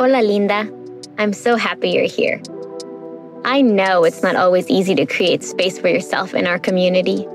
Hola, 0.00 0.22
Linda. 0.22 0.70
I'm 1.18 1.32
so 1.32 1.56
happy 1.56 1.90
you're 1.90 2.04
here. 2.04 2.40
I 3.44 3.60
know 3.62 4.04
it's 4.04 4.22
not 4.22 4.36
always 4.36 4.70
easy 4.70 4.94
to 4.94 5.04
create 5.04 5.42
space 5.42 5.76
for 5.76 5.88
yourself 5.88 6.34
in 6.34 6.46
our 6.46 6.56
community. 6.60 7.26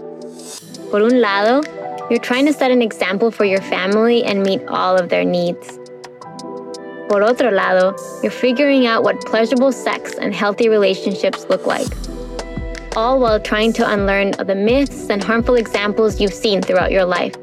Por 0.90 1.02
un 1.02 1.20
lado, 1.20 1.62
you're 2.10 2.22
trying 2.22 2.46
to 2.46 2.54
set 2.54 2.72
an 2.72 2.82
example 2.82 3.32
for 3.32 3.44
your 3.44 3.60
family 3.60 4.24
and 4.24 4.44
meet 4.44 4.66
all 4.70 4.96
of 4.96 5.10
their 5.10 5.26
needs. 5.26 5.78
Por 7.10 7.22
otro 7.22 7.52
lado, 7.52 7.98
you're 8.22 8.32
figuring 8.32 8.88
out 8.88 9.04
what 9.04 9.20
pleasurable 9.26 9.74
sex 9.74 10.14
and 10.14 10.34
healthy 10.34 10.70
relationships 10.70 11.46
look 11.50 11.66
like, 11.66 11.92
all 12.96 13.20
while 13.20 13.42
trying 13.42 13.74
to 13.74 13.92
unlearn 13.92 14.32
the 14.32 14.56
myths 14.56 15.10
and 15.10 15.22
harmful 15.22 15.56
examples 15.56 16.22
you've 16.22 16.34
seen 16.34 16.62
throughout 16.62 16.92
your 16.92 17.04
life. 17.04 17.36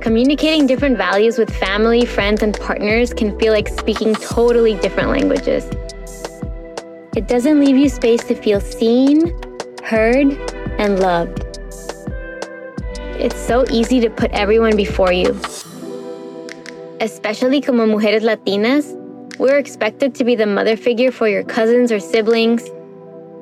Communicating 0.00 0.66
different 0.66 0.96
values 0.96 1.38
with 1.38 1.54
family, 1.56 2.04
friends, 2.06 2.42
and 2.42 2.58
partners 2.58 3.12
can 3.12 3.36
feel 3.38 3.52
like 3.52 3.66
speaking 3.66 4.14
totally 4.14 4.74
different 4.74 5.10
languages. 5.10 5.64
It 7.16 7.26
doesn't 7.26 7.58
leave 7.58 7.76
you 7.76 7.88
space 7.88 8.22
to 8.24 8.36
feel 8.36 8.60
seen, 8.60 9.36
heard, 9.82 10.38
and 10.78 11.00
loved. 11.00 11.58
It's 13.18 13.40
so 13.40 13.64
easy 13.72 13.98
to 14.00 14.08
put 14.08 14.30
everyone 14.30 14.76
before 14.76 15.12
you. 15.12 15.36
Especially 17.00 17.60
como 17.60 17.84
mujeres 17.84 18.22
latinas, 18.22 18.94
we're 19.38 19.58
expected 19.58 20.14
to 20.14 20.24
be 20.24 20.36
the 20.36 20.46
mother 20.46 20.76
figure 20.76 21.10
for 21.10 21.26
your 21.26 21.42
cousins 21.42 21.90
or 21.90 21.98
siblings, 21.98 22.62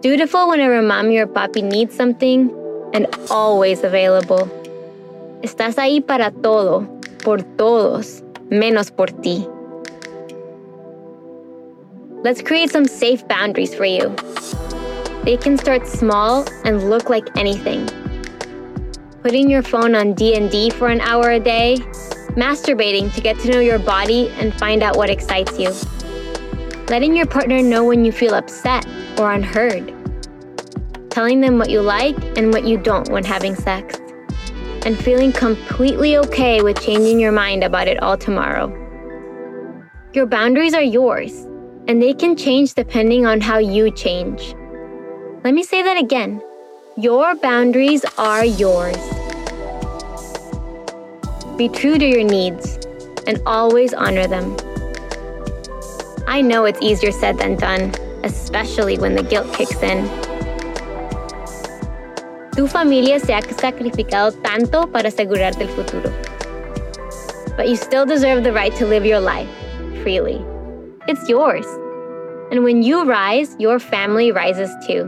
dutiful 0.01 0.49
whenever 0.49 0.81
mommy 0.81 1.19
or 1.19 1.27
papi 1.27 1.63
needs 1.63 1.95
something, 1.95 2.51
and 2.95 3.07
always 3.31 3.85
available. 3.85 4.51
Estás 5.43 5.79
ahí 5.79 6.01
para 6.01 6.31
todo, 6.31 6.89
por 7.23 7.43
todos, 7.43 8.23
menos 8.49 8.91
por 8.91 9.11
ti. 9.13 9.47
Let's 12.25 12.41
create 12.41 12.71
some 12.71 12.87
safe 12.87 13.29
boundaries 13.29 13.75
for 13.75 13.85
you. 13.85 14.17
They 15.25 15.37
can 15.37 15.59
start 15.59 15.87
small 15.87 16.47
and 16.65 16.89
look 16.89 17.11
like 17.11 17.29
anything. 17.37 17.87
Putting 19.23 19.51
your 19.51 19.63
phone 19.63 19.95
on 19.95 20.15
DND 20.15 20.73
for 20.73 20.89
an 20.89 21.03
hour 21.03 21.33
a 21.33 21.41
day, 21.41 21.77
masturbating 22.35 23.15
to 23.15 23.21
get 23.21 23.39
to 23.41 23.51
know 23.51 23.61
your 23.61 23.79
body 23.79 24.31
and 24.41 24.55
find 24.55 24.83
out 24.83 24.97
what 24.97 25.11
excites 25.11 25.59
you. 25.59 25.71
Letting 26.89 27.15
your 27.15 27.27
partner 27.27 27.61
know 27.61 27.85
when 27.85 28.07
you 28.07 28.13
feel 28.13 28.35
upset 28.35 28.87
or 29.19 29.33
unheard. 29.33 29.93
Telling 31.11 31.43
them 31.43 31.59
what 31.59 31.69
you 31.69 31.83
like 31.83 32.17
and 32.39 32.53
what 32.55 32.65
you 32.65 32.79
don't 32.79 33.11
when 33.11 33.25
having 33.25 33.55
sex 33.55 34.01
and 34.87 34.97
feeling 34.97 35.33
completely 35.33 36.17
okay 36.17 36.63
with 36.63 36.81
changing 36.81 37.19
your 37.19 37.33
mind 37.33 37.65
about 37.65 37.89
it 37.89 38.01
all 38.05 38.17
tomorrow. 38.17 38.69
Your 40.13 40.27
boundaries 40.27 40.75
are 40.75 40.83
yours, 40.83 41.33
and 41.89 42.01
they 42.01 42.15
can 42.15 42.37
change 42.37 42.75
depending 42.75 43.27
on 43.27 43.41
how 43.41 43.59
you 43.59 43.91
change. 43.91 44.55
Let 45.43 45.55
me 45.55 45.65
say 45.65 45.83
that 45.83 45.97
again. 45.97 46.41
Your 46.97 47.35
boundaries 47.35 48.05
are 48.17 48.45
yours. 48.45 48.97
Be 51.59 51.69
true 51.69 51.99
to 51.99 52.07
your 52.07 52.23
needs 52.23 52.79
and 53.27 53.43
always 53.45 53.93
honor 53.93 54.29
them. 54.29 54.57
I 56.29 56.43
know 56.43 56.65
it's 56.65 56.81
easier 56.81 57.11
said 57.11 57.39
than 57.39 57.57
done, 57.57 57.93
especially 58.23 58.99
when 58.99 59.17
the 59.17 59.25
guilt 59.25 59.53
kicks 59.53 59.83
in. 59.83 60.07
Tu 62.57 62.67
familia 62.67 63.21
se 63.21 63.35
ha 63.35 63.43
sacrificado 63.43 64.33
tanto 64.41 64.87
para 64.91 65.09
asegurarte 65.09 65.61
el 65.65 65.69
futuro. 65.69 66.11
But 67.55 67.69
you 67.69 67.77
still 67.77 68.07
deserve 68.07 68.45
the 68.45 68.53
right 68.53 68.75
to 68.77 68.87
live 68.87 69.05
your 69.05 69.21
life 69.21 69.49
freely. 70.03 70.43
It's 71.07 71.29
yours. 71.29 71.67
And 72.51 72.65
when 72.65 72.83
you 72.83 73.05
rise, 73.05 73.55
your 73.59 73.79
family 73.79 74.33
rises 74.33 74.71
too. 74.87 75.05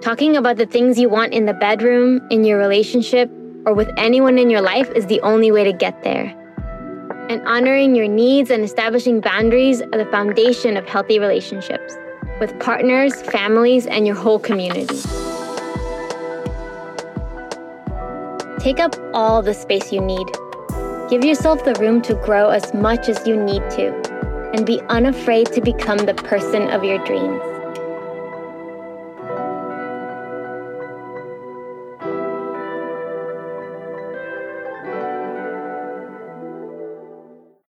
Talking 0.00 0.36
about 0.36 0.56
the 0.56 0.66
things 0.66 0.98
you 0.98 1.08
want 1.08 1.32
in 1.32 1.46
the 1.46 1.54
bedroom, 1.54 2.20
in 2.28 2.42
your 2.42 2.58
relationship, 2.58 3.30
or 3.66 3.72
with 3.72 3.88
anyone 3.96 4.36
in 4.36 4.50
your 4.50 4.62
life 4.62 4.90
is 4.96 5.06
the 5.06 5.20
only 5.20 5.52
way 5.52 5.62
to 5.62 5.72
get 5.72 6.02
there. 6.02 6.34
And 7.28 7.40
honoring 7.46 7.94
your 7.94 8.08
needs 8.08 8.50
and 8.50 8.64
establishing 8.64 9.20
boundaries 9.20 9.80
are 9.80 9.98
the 9.98 10.10
foundation 10.10 10.76
of 10.76 10.88
healthy 10.88 11.20
relationships 11.20 11.94
with 12.42 12.58
partners, 12.58 13.22
families, 13.22 13.86
and 13.86 14.04
your 14.04 14.16
whole 14.16 14.40
community. 14.40 14.96
Take 18.58 18.80
up 18.80 18.96
all 19.14 19.42
the 19.42 19.54
space 19.54 19.92
you 19.92 20.00
need. 20.00 20.26
Give 21.08 21.24
yourself 21.24 21.64
the 21.64 21.76
room 21.78 22.02
to 22.02 22.14
grow 22.14 22.48
as 22.48 22.74
much 22.74 23.08
as 23.08 23.24
you 23.28 23.36
need 23.36 23.62
to, 23.78 23.94
and 24.54 24.66
be 24.66 24.80
unafraid 24.88 25.52
to 25.52 25.60
become 25.60 25.98
the 25.98 26.14
person 26.14 26.68
of 26.70 26.82
your 26.82 26.98
dreams. 27.04 27.51